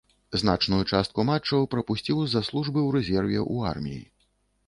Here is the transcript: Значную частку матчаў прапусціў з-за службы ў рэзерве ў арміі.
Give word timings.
Значную 0.41 0.79
частку 0.93 1.25
матчаў 1.29 1.67
прапусціў 1.75 2.23
з-за 2.23 2.41
службы 2.49 2.79
ў 2.87 2.95
рэзерве 2.97 3.39
ў 3.53 3.75
арміі. 3.75 4.01